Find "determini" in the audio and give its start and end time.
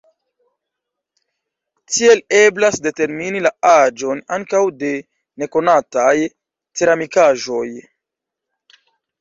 2.87-3.43